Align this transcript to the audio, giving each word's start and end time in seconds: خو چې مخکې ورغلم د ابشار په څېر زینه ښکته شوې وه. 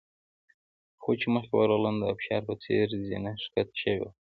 خو 1.01 1.11
چې 1.19 1.27
مخکې 1.35 1.53
ورغلم 1.57 1.95
د 1.99 2.03
ابشار 2.13 2.41
په 2.47 2.53
څېر 2.63 2.85
زینه 3.07 3.31
ښکته 3.43 3.75
شوې 3.81 3.97
وه. 4.01 4.09